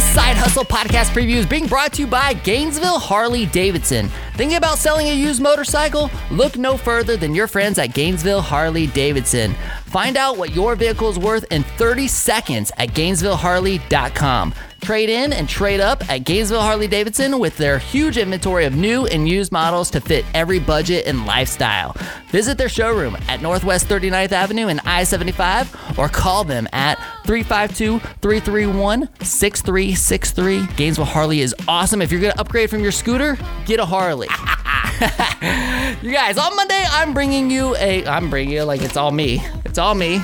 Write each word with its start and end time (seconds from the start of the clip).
This 0.00 0.14
Side 0.14 0.38
Hustle 0.38 0.64
podcast 0.64 1.10
preview 1.10 1.34
is 1.34 1.44
being 1.44 1.66
brought 1.66 1.92
to 1.92 2.00
you 2.00 2.06
by 2.06 2.32
Gainesville 2.32 2.98
Harley 2.98 3.44
Davidson. 3.44 4.08
Thinking 4.34 4.56
about 4.56 4.78
selling 4.78 5.08
a 5.08 5.12
used 5.14 5.42
motorcycle? 5.42 6.10
Look 6.30 6.56
no 6.56 6.78
further 6.78 7.18
than 7.18 7.34
your 7.34 7.46
friends 7.46 7.78
at 7.78 7.92
Gainesville 7.92 8.40
Harley 8.40 8.86
Davidson. 8.86 9.54
Find 9.84 10.16
out 10.16 10.38
what 10.38 10.54
your 10.54 10.74
vehicle 10.74 11.10
is 11.10 11.18
worth 11.18 11.44
in 11.52 11.64
30 11.64 12.08
seconds 12.08 12.72
at 12.78 12.94
GainesvilleHarley.com. 12.94 14.54
Trade 14.80 15.10
in 15.10 15.32
and 15.32 15.48
trade 15.48 15.80
up 15.80 16.08
at 16.10 16.24
Gainesville 16.24 16.62
Harley 16.62 16.88
Davidson 16.88 17.38
with 17.38 17.56
their 17.56 17.78
huge 17.78 18.16
inventory 18.16 18.64
of 18.64 18.74
new 18.74 19.06
and 19.06 19.28
used 19.28 19.52
models 19.52 19.90
to 19.90 20.00
fit 20.00 20.24
every 20.34 20.58
budget 20.58 21.06
and 21.06 21.26
lifestyle. 21.26 21.94
Visit 22.28 22.56
their 22.58 22.68
showroom 22.68 23.16
at 23.28 23.42
Northwest 23.42 23.88
39th 23.88 24.32
Avenue 24.32 24.68
and 24.68 24.80
I 24.84 25.04
75 25.04 25.98
or 25.98 26.08
call 26.08 26.44
them 26.44 26.66
at 26.72 26.96
352 27.26 27.98
331 27.98 29.08
6363. 29.22 30.66
Gainesville 30.76 31.04
Harley 31.04 31.40
is 31.40 31.54
awesome. 31.68 32.00
If 32.00 32.10
you're 32.10 32.20
going 32.20 32.32
to 32.32 32.40
upgrade 32.40 32.70
from 32.70 32.80
your 32.80 32.92
scooter, 32.92 33.36
get 33.66 33.80
a 33.80 33.84
Harley. 33.84 34.28
you 36.02 36.12
guys, 36.12 36.36
on 36.36 36.54
Monday, 36.56 36.84
I'm 36.90 37.14
bringing 37.14 37.50
you 37.50 37.74
a. 37.76 38.06
I'm 38.06 38.28
bringing 38.28 38.54
you 38.54 38.64
like 38.64 38.82
it's 38.82 38.96
all 38.96 39.10
me. 39.10 39.42
It's 39.64 39.78
all 39.78 39.94
me. 39.94 40.20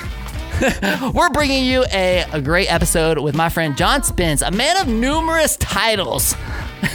We're 1.15 1.29
bringing 1.31 1.65
you 1.65 1.85
a, 1.93 2.25
a 2.33 2.41
great 2.41 2.73
episode 2.73 3.19
with 3.19 3.35
my 3.35 3.51
friend 3.51 3.77
John 3.77 4.03
Spence, 4.03 4.41
a 4.41 4.51
man 4.51 4.79
of 4.79 4.89
numerous 4.89 5.57
titles. 5.59 6.35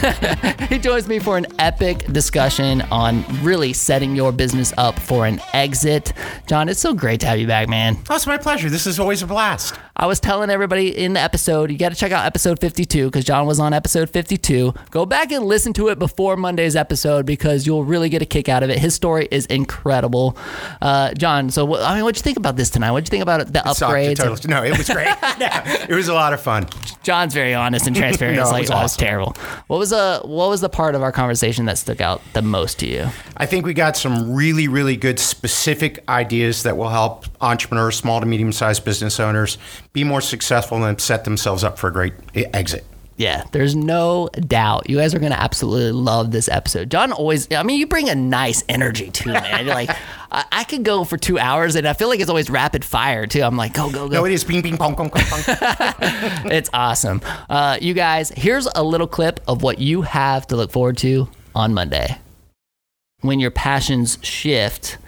he 0.68 0.78
joins 0.78 1.06
me 1.06 1.20
for 1.20 1.36
an 1.36 1.46
epic 1.60 2.04
discussion 2.06 2.82
on 2.82 3.24
really 3.42 3.72
setting 3.72 4.16
your 4.16 4.32
business 4.32 4.72
up 4.78 4.98
for 4.98 5.26
an 5.26 5.40
exit. 5.52 6.12
John, 6.48 6.68
it's 6.68 6.80
so 6.80 6.92
great 6.92 7.20
to 7.20 7.26
have 7.26 7.38
you 7.38 7.46
back, 7.46 7.68
man. 7.68 7.98
Oh, 8.10 8.16
it's 8.16 8.26
my 8.26 8.36
pleasure. 8.36 8.68
This 8.68 8.86
is 8.86 8.98
always 8.98 9.22
a 9.22 9.26
blast. 9.28 9.78
I 9.94 10.06
was 10.06 10.20
telling 10.20 10.48
everybody 10.48 10.88
in 10.88 11.12
the 11.12 11.20
episode, 11.20 11.70
you 11.70 11.76
got 11.76 11.90
to 11.90 11.94
check 11.94 12.12
out 12.12 12.24
episode 12.24 12.58
52 12.58 13.06
because 13.06 13.26
John 13.26 13.46
was 13.46 13.60
on 13.60 13.74
episode 13.74 14.08
52. 14.08 14.72
Go 14.90 15.04
back 15.04 15.30
and 15.32 15.44
listen 15.44 15.74
to 15.74 15.88
it 15.88 15.98
before 15.98 16.34
Monday's 16.34 16.76
episode 16.76 17.26
because 17.26 17.66
you'll 17.66 17.84
really 17.84 18.08
get 18.08 18.22
a 18.22 18.24
kick 18.24 18.48
out 18.48 18.62
of 18.62 18.70
it. 18.70 18.78
His 18.78 18.94
story 18.94 19.28
is 19.30 19.44
incredible. 19.46 20.34
Uh, 20.80 21.12
John, 21.12 21.50
so 21.50 21.76
I 21.76 21.94
mean, 21.94 22.04
what'd 22.04 22.18
you 22.18 22.22
think 22.22 22.38
about 22.38 22.56
this 22.56 22.70
tonight? 22.70 22.92
What'd 22.92 23.06
you 23.06 23.10
think 23.10 23.22
about 23.22 23.52
the 23.52 23.58
upgrades? 23.58 24.16
Totally. 24.16 24.48
No, 24.48 24.64
it 24.64 24.78
was 24.78 24.88
great. 24.88 25.08
it 25.20 25.94
was 25.94 26.08
a 26.08 26.14
lot 26.14 26.32
of 26.32 26.40
fun. 26.40 26.66
John's 27.02 27.34
very 27.34 27.52
honest 27.52 27.86
and 27.86 27.94
transparent. 28.02 28.36
no, 28.36 28.44
it's 28.44 28.50
like, 28.50 28.60
it 28.60 28.62
was 28.62 28.70
oh, 28.70 28.74
awesome. 28.74 28.84
it's 28.86 28.96
terrible. 28.96 29.36
What 29.66 29.78
was 29.78 29.92
uh, 29.92 30.22
what 30.22 30.48
was 30.48 30.62
the 30.62 30.70
part 30.70 30.94
of 30.94 31.02
our 31.02 31.12
conversation 31.12 31.66
that 31.66 31.76
stuck 31.76 32.00
out 32.00 32.22
the 32.32 32.40
most 32.40 32.78
to 32.78 32.86
you? 32.86 33.08
I 33.36 33.44
think 33.44 33.66
we 33.66 33.74
got 33.74 33.98
some 33.98 34.32
really, 34.32 34.68
really 34.68 34.96
good 34.96 35.18
specific 35.18 36.02
ideas 36.08 36.62
that 36.62 36.78
will 36.78 36.88
help 36.88 37.26
entrepreneurs, 37.42 37.96
small 37.96 38.20
to 38.20 38.26
medium 38.26 38.52
sized 38.52 38.86
business 38.86 39.20
owners 39.20 39.58
be 39.92 40.04
more 40.04 40.20
successful 40.20 40.82
and 40.84 41.00
set 41.00 41.24
themselves 41.24 41.64
up 41.64 41.78
for 41.78 41.88
a 41.88 41.92
great 41.92 42.14
exit. 42.34 42.84
Yeah, 43.16 43.44
there's 43.52 43.76
no 43.76 44.28
doubt. 44.34 44.88
You 44.88 44.96
guys 44.96 45.14
are 45.14 45.18
gonna 45.18 45.34
absolutely 45.34 45.92
love 45.92 46.30
this 46.30 46.48
episode. 46.48 46.90
John 46.90 47.12
always, 47.12 47.46
I 47.52 47.62
mean, 47.62 47.78
you 47.78 47.86
bring 47.86 48.08
a 48.08 48.14
nice 48.14 48.64
energy 48.68 49.10
too, 49.10 49.32
man. 49.32 49.66
You're 49.66 49.74
like, 49.74 49.90
I, 50.32 50.44
I 50.50 50.64
could 50.64 50.82
go 50.82 51.04
for 51.04 51.16
two 51.16 51.38
hours, 51.38 51.76
and 51.76 51.86
I 51.86 51.92
feel 51.92 52.08
like 52.08 52.20
it's 52.20 52.30
always 52.30 52.48
rapid 52.48 52.84
fire 52.84 53.26
too. 53.26 53.42
I'm 53.42 53.56
like, 53.56 53.74
go, 53.74 53.92
go, 53.92 54.08
go. 54.08 54.14
No, 54.14 54.24
it 54.24 54.32
is 54.32 54.44
ping, 54.44 54.62
ping, 54.62 54.78
pong, 54.78 54.96
pong, 54.96 55.10
pong, 55.10 55.20
pong. 55.24 55.42
it's 56.50 56.70
awesome. 56.72 57.20
Uh, 57.50 57.78
you 57.80 57.92
guys, 57.92 58.30
here's 58.30 58.66
a 58.74 58.82
little 58.82 59.06
clip 59.06 59.40
of 59.46 59.62
what 59.62 59.78
you 59.78 60.02
have 60.02 60.46
to 60.48 60.56
look 60.56 60.72
forward 60.72 60.96
to 60.98 61.28
on 61.54 61.74
Monday. 61.74 62.18
When 63.20 63.38
your 63.38 63.50
passions 63.52 64.18
shift, 64.22 64.98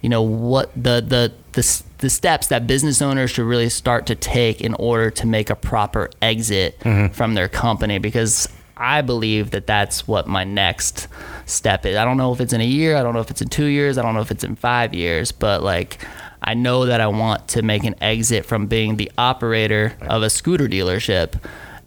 you 0.00 0.08
know 0.08 0.22
what 0.22 0.72
the 0.74 1.00
the 1.00 1.32
the, 1.52 1.82
the 1.98 2.10
steps 2.10 2.46
that 2.48 2.66
business 2.66 3.02
owners 3.02 3.30
should 3.30 3.46
really 3.46 3.68
start 3.68 4.06
to 4.06 4.14
take 4.14 4.60
in 4.60 4.74
order 4.74 5.10
to 5.10 5.26
make 5.26 5.50
a 5.50 5.56
proper 5.56 6.10
exit 6.22 6.78
mm-hmm. 6.80 7.12
from 7.12 7.34
their 7.34 7.48
company 7.48 7.98
because 7.98 8.48
I 8.76 9.02
believe 9.02 9.50
that 9.50 9.66
that's 9.66 10.08
what 10.08 10.26
my 10.26 10.44
next 10.44 11.08
step 11.46 11.84
is. 11.84 11.96
I 11.96 12.04
don't 12.04 12.16
know 12.16 12.32
if 12.32 12.40
it's 12.40 12.52
in 12.52 12.60
a 12.60 12.66
year, 12.66 12.96
I 12.96 13.02
don't 13.02 13.14
know 13.14 13.20
if 13.20 13.30
it's 13.30 13.42
in 13.42 13.48
2 13.48 13.66
years, 13.66 13.98
I 13.98 14.02
don't 14.02 14.14
know 14.14 14.20
if 14.20 14.30
it's 14.30 14.44
in 14.44 14.56
5 14.56 14.94
years, 14.94 15.32
but 15.32 15.62
like 15.62 15.98
I 16.42 16.54
know 16.54 16.86
that 16.86 17.00
I 17.00 17.08
want 17.08 17.48
to 17.48 17.62
make 17.62 17.84
an 17.84 17.94
exit 18.00 18.46
from 18.46 18.66
being 18.66 18.96
the 18.96 19.10
operator 19.18 19.94
of 20.00 20.22
a 20.22 20.30
scooter 20.30 20.66
dealership 20.66 21.34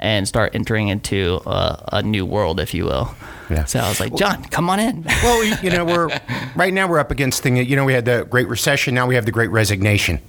and 0.03 0.27
start 0.27 0.53
entering 0.53 0.89
into 0.89 1.39
a, 1.45 1.89
a 1.93 2.03
new 2.03 2.25
world, 2.25 2.59
if 2.59 2.73
you 2.73 2.83
will. 2.83 3.15
Yeah. 3.49 3.63
So 3.63 3.79
I 3.79 3.87
was 3.87 4.01
like, 4.01 4.13
John, 4.15 4.43
come 4.43 4.69
on 4.69 4.79
in. 4.79 5.03
well, 5.23 5.43
you 5.63 5.69
know, 5.69 5.85
we're 5.85 6.09
right 6.55 6.73
now 6.73 6.87
we're 6.87 6.99
up 6.99 7.09
against 7.09 7.41
thing. 7.41 7.55
You 7.55 7.75
know, 7.75 7.85
we 7.85 7.93
had 7.93 8.05
the 8.05 8.27
Great 8.29 8.49
Recession. 8.49 8.93
Now 8.93 9.07
we 9.07 9.15
have 9.15 9.25
the 9.25 9.31
Great 9.31 9.49
Resignation. 9.49 10.19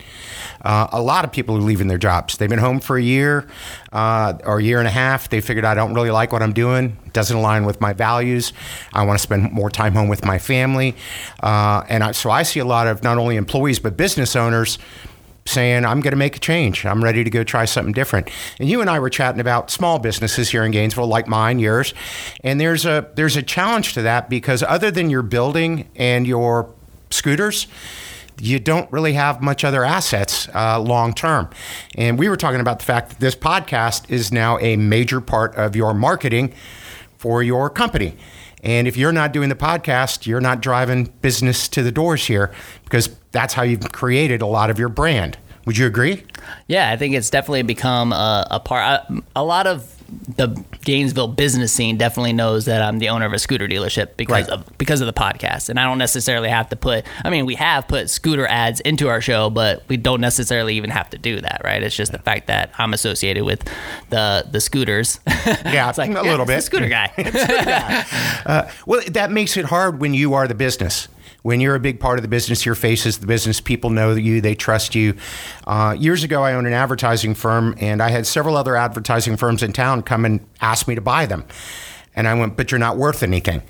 Uh, 0.63 0.87
a 0.93 1.03
lot 1.03 1.25
of 1.25 1.33
people 1.33 1.57
are 1.57 1.61
leaving 1.61 1.89
their 1.89 1.99
jobs. 1.99 2.39
They've 2.39 2.49
been 2.49 2.59
home 2.59 2.81
for 2.81 2.97
a 2.97 3.03
year 3.03 3.47
uh, 3.93 4.35
or 4.45 4.61
a 4.61 4.63
year 4.63 4.79
and 4.79 4.87
a 4.89 4.93
half. 4.93 5.29
They 5.29 5.41
figured 5.41 5.65
I 5.65 5.75
don't 5.75 5.93
really 5.93 6.11
like 6.11 6.33
what 6.33 6.41
I'm 6.41 6.55
doing. 6.55 6.97
It 7.05 7.13
doesn't 7.13 7.37
align 7.37 7.67
with 7.67 7.81
my 7.81 7.93
values. 7.93 8.53
I 8.93 9.05
want 9.05 9.19
to 9.19 9.23
spend 9.23 9.53
more 9.53 9.69
time 9.69 9.93
home 9.93 10.09
with 10.09 10.25
my 10.25 10.39
family. 10.39 10.95
Uh, 11.43 11.83
and 11.89 12.03
I, 12.03 12.13
so 12.13 12.31
I 12.31 12.45
see 12.45 12.61
a 12.61 12.65
lot 12.65 12.87
of 12.87 13.03
not 13.03 13.19
only 13.19 13.37
employees 13.37 13.79
but 13.79 13.97
business 13.97 14.37
owners 14.37 14.79
saying, 15.47 15.85
I'm 15.85 16.01
going 16.01 16.13
to 16.13 16.17
make 16.17 16.37
a 16.37 16.41
change. 16.41 16.87
I'm 16.87 17.05
ready 17.05 17.23
to 17.23 17.31
go 17.31 17.45
try 17.45 17.65
something 17.65 17.93
different. 17.93 18.31
And 18.59 18.69
you 18.69 18.81
and 18.81 18.89
I 18.89 18.99
were 18.99 19.11
chatting 19.11 19.41
about 19.41 19.71
small 19.71 19.99
businesses 19.99 20.51
here 20.51 20.65
in 20.65 20.73
Gainesville, 20.73 21.07
like 21.07 21.29
mine, 21.29 21.59
yours. 21.59 21.93
And 22.43 22.61
there's 22.61 22.87
a 22.87 23.11
there's 23.15 23.37
a 23.37 23.43
challenge 23.43 23.95
to 23.95 24.03
that 24.03 24.31
because 24.31 24.63
other 24.63 24.91
than 24.91 25.11
your 25.11 25.23
building 25.23 25.89
and 25.97 26.27
your 26.27 26.71
scooters, 27.11 27.67
you 28.41 28.59
don't 28.59 28.91
really 28.91 29.13
have 29.13 29.41
much 29.41 29.65
other 29.65 29.85
assets 29.85 30.49
uh, 30.55 30.81
long 30.81 31.13
term. 31.13 31.49
And 31.95 32.19
we 32.19 32.29
were 32.29 32.37
talking 32.37 32.61
about 32.61 32.79
the 32.81 32.85
fact 32.85 33.11
that 33.11 33.21
this 33.21 33.37
podcast 33.37 34.11
is 34.11 34.33
now 34.33 34.59
a 34.59 34.77
major 34.77 35.21
part 35.21 35.55
of 35.57 35.77
your 35.77 35.95
marketing 35.95 36.53
for 37.19 37.43
your 37.43 37.71
company. 37.71 38.17
And 38.65 38.89
if 38.89 38.97
you're 38.97 39.13
not 39.13 39.33
doing 39.33 39.51
the 39.51 39.55
podcast, 39.55 40.27
you're 40.27 40.41
not 40.41 40.63
driving 40.63 41.13
business 41.21 41.69
to 41.69 41.83
the 41.83 41.93
doors 41.93 42.27
here 42.27 42.51
because 42.85 43.15
that's 43.31 43.55
how 43.55 43.63
you've 43.63 43.93
created 43.93 44.41
a 44.43 44.47
lot 44.47 44.71
of 44.71 44.79
your 44.79 44.89
brand. 44.89 45.37
Would 45.67 45.77
you 45.79 45.87
agree? 45.87 46.25
Yeah, 46.67 46.91
I 46.91 46.97
think 46.97 47.15
it's 47.15 47.31
definitely 47.31 47.63
become 47.63 48.13
a, 48.13 48.47
a 48.51 48.61
part. 48.61 49.07
A 49.37 49.45
lot 49.45 49.67
of 49.67 49.94
the 50.37 50.63
Gainesville 50.85 51.29
business 51.29 51.73
scene 51.73 51.97
definitely 51.97 52.33
knows 52.33 52.65
that 52.67 52.83
I'm 52.83 52.99
the 52.99 53.09
owner 53.09 53.27
of 53.27 53.33
a 53.33 53.39
scooter 53.39 53.67
dealership 53.69 54.17
because 54.17 54.49
Right. 54.49 54.49
of 54.49 54.67
because 54.79 55.01
of 55.01 55.07
the 55.07 55.13
podcast, 55.13 55.69
and 55.69 55.79
I 55.81 55.85
don't 55.85 55.99
necessarily 55.99 56.49
have 56.49 56.69
to 56.71 56.77
put. 56.77 57.05
I 57.25 57.31
mean, 57.31 57.47
we 57.47 57.55
have 57.57 57.87
put 57.89 58.11
scooter 58.11 58.47
ads 58.47 58.81
into 58.81 59.09
our 59.09 59.21
show, 59.21 59.51
but 59.51 59.83
we 59.89 59.97
don't 59.97 60.21
necessarily 60.21 60.75
even 60.77 60.91
have 60.91 61.11
to 61.11 61.19
do 61.19 61.41
that, 61.41 61.61
right? 61.65 61.83
It's 61.83 61.97
just 61.97 62.13
the 62.13 62.19
fact 62.19 62.47
that 62.49 62.71
I'm 62.79 62.93
associated 62.95 63.45
with 63.45 63.65
the 64.11 64.47
the 64.51 64.61
scooters. 64.61 65.21
Yeah, 65.65 65.89
it's 65.89 65.99
like 65.99 66.11
a 66.11 66.13
yeah, 66.15 66.21
little 66.23 66.49
it's 66.51 66.69
the 66.69 66.79
bit. 66.79 66.87
scooter 66.87 66.89
guy. 66.89 68.05
Uh, 68.47 68.71
well, 68.87 69.01
that 69.09 69.31
makes 69.31 69.57
it 69.57 69.65
hard 69.67 70.01
when 70.01 70.13
you 70.15 70.35
are 70.35 70.47
the 70.47 70.55
business. 70.55 71.09
When 71.45 71.61
you're 71.61 71.75
a 71.75 71.81
big 71.81 72.01
part 72.01 72.19
of 72.19 72.23
the 72.23 72.29
business, 72.29 72.65
your 72.65 72.75
face 72.75 73.05
is 73.05 73.19
the 73.19 73.27
business. 73.27 73.61
People 73.61 73.91
know 73.91 74.15
you, 74.15 74.41
they 74.41 74.55
trust 74.55 74.95
you. 74.95 75.15
Uh, 75.67 75.95
years 75.99 76.25
ago, 76.25 76.43
I 76.43 76.55
owned 76.55 76.67
an 76.67 76.73
advertising 76.73 77.35
firm, 77.35 77.75
and 77.79 78.03
I 78.03 78.09
had 78.09 78.27
several 78.27 78.57
other 78.57 78.77
advertising 78.77 79.37
firms 79.37 79.63
in 79.63 79.75
town 79.75 80.01
come 80.05 80.25
and 80.25 80.41
ask 80.63 80.89
me 80.89 80.95
to 80.95 81.03
buy 81.03 81.27
them. 81.27 81.45
And 82.17 82.27
I 82.27 82.33
went, 82.33 82.57
But 82.57 82.71
you're 82.71 82.79
not 82.79 82.97
worth 82.97 83.23
anything. 83.23 83.61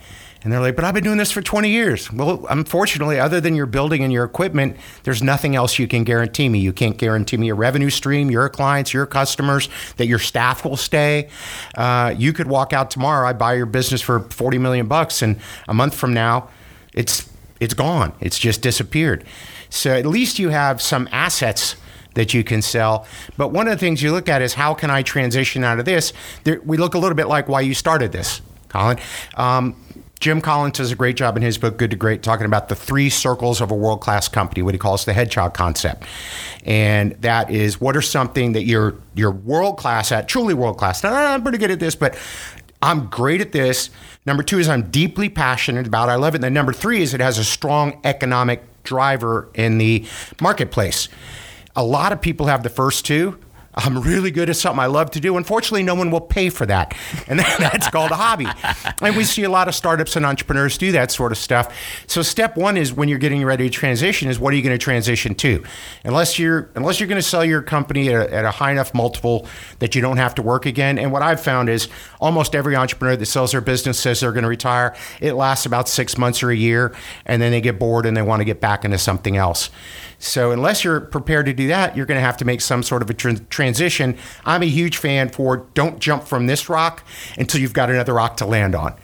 And 0.45 0.53
they're 0.53 0.61
like, 0.61 0.77
But 0.77 0.85
I've 0.85 0.95
been 0.95 1.03
doing 1.03 1.19
this 1.19 1.33
for 1.33 1.43
20 1.43 1.69
years. 1.69 2.13
Well, 2.13 2.47
unfortunately, 2.49 3.19
other 3.19 3.41
than 3.41 3.57
your 3.57 3.67
building 3.67 4.05
and 4.05 4.13
your 4.13 4.23
equipment, 4.23 4.77
there's 5.03 5.21
nothing 5.21 5.57
else 5.57 5.77
you 5.77 5.89
can 5.89 6.05
guarantee 6.05 6.49
me. 6.49 6.61
You 6.61 6.73
can't 6.73 6.97
guarantee 6.97 7.39
me 7.39 7.49
a 7.49 7.57
revenue 7.57 7.91
stream, 7.91 8.31
your 8.31 8.49
clients, 8.49 8.95
your 8.95 9.07
customers, 9.07 9.69
that 9.97 10.07
your 10.07 10.21
staff 10.21 10.65
will 10.65 10.77
stay. 10.77 11.29
Uh, 11.75 12.15
you 12.17 12.33
could 12.33 12.47
walk 12.47 12.73
out 12.73 12.93
tomorrow, 12.93 13.27
I 13.27 13.33
buy 13.33 13.55
your 13.55 13.67
business 13.67 14.01
for 14.01 14.21
40 14.21 14.59
million 14.59 14.87
bucks, 14.87 15.23
and 15.23 15.41
a 15.67 15.75
month 15.75 15.97
from 15.97 16.15
now, 16.15 16.51
it's 16.93 17.34
it's 17.61 17.75
gone. 17.75 18.13
It's 18.21 18.39
just 18.39 18.63
disappeared. 18.63 19.25
So 19.71 19.93
at 19.93 20.07
least 20.07 20.39
you 20.39 20.51
have 20.51 20.81
some 20.81 21.09
assets 21.13 21.77
that 22.15 22.33
you 22.33 22.45
can 22.45 22.63
sell. 22.63 23.07
But 23.37 23.49
one 23.49 23.67
of 23.67 23.73
the 23.73 23.79
things 23.79 24.03
you 24.03 24.13
look 24.13 24.29
at 24.29 24.43
is 24.43 24.55
how 24.55 24.75
can 24.75 24.91
I 24.91 25.03
transition 25.03 25.65
out 25.65 25.79
of 25.79 25.85
this? 25.85 26.13
There, 26.45 26.61
we 26.65 26.77
look 26.77 26.95
a 26.95 26.99
little 26.99 27.17
bit 27.17 27.27
like 27.27 27.49
why 27.49 27.61
you 27.61 27.75
started 27.75 28.13
this, 28.13 28.41
Colin. 28.69 28.99
Um, 29.37 29.77
Jim 30.21 30.41
Collins 30.41 30.79
does 30.79 30.91
a 30.91 30.97
great 30.97 31.17
job 31.17 31.37
in 31.37 31.43
his 31.43 31.59
book, 31.59 31.77
Good 31.77 31.91
to 31.91 31.97
Great, 31.97 32.23
talking 32.23 32.47
about 32.47 32.69
the 32.69 32.75
three 32.75 33.11
circles 33.11 33.61
of 33.61 33.71
a 33.71 33.75
world 33.75 34.01
class 34.01 34.27
company, 34.27 34.63
what 34.63 34.73
he 34.73 34.79
calls 34.79 35.05
the 35.05 35.13
hedgehog 35.13 35.53
concept. 35.53 36.05
And 36.65 37.13
that 37.21 37.51
is 37.51 37.79
what 37.81 37.97
are 37.97 38.03
something 38.03 38.53
that 38.53 38.63
you're 38.63 38.95
you're 39.15 39.33
world 39.33 39.77
class 39.77 40.13
at, 40.13 40.29
truly 40.29 40.55
world 40.55 40.79
class. 40.79 41.05
I'm 41.05 41.43
pretty 41.43 41.59
good 41.59 41.71
at 41.71 41.81
this, 41.81 41.95
but 41.95 42.17
I'm 42.85 43.07
great 43.07 43.41
at 43.41 43.53
this. 43.53 43.89
Number 44.27 44.43
two 44.43 44.59
is 44.59 44.69
I'm 44.69 44.91
deeply 44.91 45.31
passionate 45.31 45.87
about. 45.87 46.11
it. 46.11 46.13
I 46.13 46.17
love 46.17 46.35
it. 46.35 46.37
And 46.37 46.45
then 46.45 46.53
number 46.53 46.75
three 46.75 47.01
is 47.01 47.15
it 47.15 47.21
has 47.21 47.39
a 47.39 47.45
strong 47.45 47.99
economic 48.05 48.63
driver 48.83 49.49
in 49.55 49.79
the 49.79 50.05
marketplace. 50.41 51.09
A 51.75 51.83
lot 51.83 52.13
of 52.13 52.21
people 52.21 52.47
have 52.47 52.63
the 52.63 52.69
first 52.69 53.07
two. 53.07 53.39
I'm 53.77 54.01
really 54.01 54.31
good 54.31 54.49
at 54.49 54.57
something 54.57 54.81
I 54.81 54.87
love 54.87 55.11
to 55.13 55.21
do. 55.21 55.37
Unfortunately, 55.37 55.83
no 55.83 55.95
one 55.95 56.11
will 56.11 56.21
pay 56.21 56.49
for 56.49 56.65
that. 56.67 56.97
And 57.27 57.39
that's 57.59 57.89
called 57.89 58.11
a 58.11 58.17
hobby. 58.17 58.47
And 59.03 59.17
we 59.17 59.25
see 59.25 59.43
a 59.43 59.51
lot 59.51 59.69
of 59.69 59.75
startups 59.75 60.17
and 60.17 60.25
entrepreneurs 60.25 60.79
do 60.79 60.93
that 60.93 61.11
sort 61.11 61.33
of 61.33 61.39
stuff. 61.39 61.75
So 62.07 62.23
step 62.23 62.57
one 62.57 62.77
is 62.77 62.93
when 62.93 63.09
you're 63.09 63.19
getting 63.19 63.45
ready 63.45 63.69
to 63.69 63.71
transition 63.71 64.29
is 64.29 64.39
what 64.39 64.53
are 64.53 64.57
you 64.57 64.63
going 64.63 64.79
to 64.79 64.83
transition 64.83 65.35
to? 65.37 65.65
Unless 66.05 66.39
you're 66.39 66.71
unless 66.75 67.01
you're 67.01 67.09
going 67.09 67.21
to 67.21 67.27
sell 67.27 67.45
your 67.45 67.63
company 67.63 68.09
at 68.09 68.29
a, 68.29 68.35
at 68.35 68.45
a 68.45 68.51
high 68.51 68.73
enough 68.73 68.95
multiple 68.95 69.47
that 69.81 69.95
you 69.95 70.01
don't 70.01 70.19
have 70.19 70.35
to 70.37 70.43
work 70.43 70.67
again. 70.67 70.99
And 70.99 71.13
what 71.13 71.23
I've 71.23 71.41
found 71.41 71.69
is 71.69 71.89
almost 72.21 72.55
every 72.55 72.77
entrepreneur 72.77 73.17
that 73.17 73.27
sells 73.27 73.53
their 73.53 73.61
business 73.61 73.99
says 73.99 74.21
they're 74.21 74.33
going 74.33 74.43
to 74.45 74.49
retire. 74.49 74.95
It 75.21 75.33
lasts 75.35 75.67
about 75.67 75.89
six 75.89 76.17
months 76.17 76.43
or 76.43 76.51
a 76.51 76.57
year, 76.57 76.95
and 77.27 77.43
then 77.43 77.53
they 77.53 77.61
get 77.61 77.79
bored 77.79 78.07
and 78.07 78.17
they 78.17 78.23
want 78.23 78.41
to 78.41 78.45
get 78.45 78.61
back 78.61 78.85
into 78.85 78.99
something 78.99 79.37
else. 79.37 79.71
So 80.25 80.51
unless 80.51 80.85
you're 80.85 81.01
prepared 81.01 81.47
to 81.47 81.53
do 81.53 81.69
that, 81.69 81.97
you're 81.97 82.07
going 82.07 82.19
to 82.19 82.25
have 82.25 82.37
to 82.39 82.45
make 82.45 82.61
some 82.61 82.83
sort 82.83 83.03
of 83.03 83.11
a 83.11 83.15
tr- 83.15 83.43
transition. 83.51 84.17
I'm 84.45 84.63
a 84.63 84.69
huge 84.69 84.97
fan 84.97 85.29
for 85.29 85.69
don't 85.75 85.99
jump 85.99 86.25
from 86.25 86.47
this 86.47 86.69
rock 86.69 87.05
until 87.37 87.61
you've 87.61 87.75
got 87.75 87.91
another 87.91 88.15
rock 88.15 88.37
to 88.39 88.47
land 88.47 88.75
on. 88.75 88.95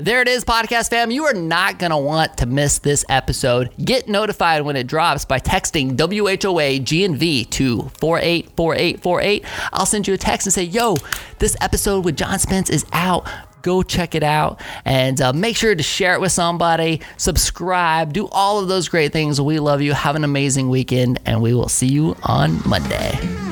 There 0.00 0.22
it 0.22 0.28
is, 0.28 0.46
podcast 0.46 0.88
fam. 0.88 1.10
You 1.10 1.24
are 1.24 1.34
not 1.34 1.78
going 1.78 1.90
to 1.90 1.98
want 1.98 2.38
to 2.38 2.46
miss 2.46 2.78
this 2.78 3.04
episode. 3.10 3.70
Get 3.84 4.08
notified 4.08 4.62
when 4.62 4.74
it 4.74 4.86
drops 4.86 5.26
by 5.26 5.40
texting 5.40 5.94
WHOA 5.98 6.80
GNV 6.80 7.50
to 7.50 7.82
484848. 7.98 9.44
I'll 9.74 9.84
send 9.84 10.08
you 10.08 10.14
a 10.14 10.16
text 10.16 10.46
and 10.46 10.54
say, 10.54 10.62
yo, 10.62 10.96
this 11.38 11.54
episode 11.60 12.06
with 12.06 12.16
John 12.16 12.38
Spence 12.38 12.70
is 12.70 12.86
out. 12.92 13.28
Go 13.62 13.82
check 13.82 14.14
it 14.14 14.22
out 14.22 14.60
and 14.84 15.20
uh, 15.20 15.32
make 15.32 15.56
sure 15.56 15.74
to 15.74 15.82
share 15.82 16.14
it 16.14 16.20
with 16.20 16.32
somebody, 16.32 17.00
subscribe, 17.16 18.12
do 18.12 18.28
all 18.28 18.58
of 18.58 18.68
those 18.68 18.88
great 18.88 19.12
things. 19.12 19.40
We 19.40 19.58
love 19.58 19.82
you. 19.82 19.92
Have 19.92 20.16
an 20.16 20.24
amazing 20.24 20.68
weekend, 20.68 21.20
and 21.26 21.42
we 21.42 21.54
will 21.54 21.68
see 21.68 21.88
you 21.88 22.16
on 22.22 22.66
Monday. 22.68 23.49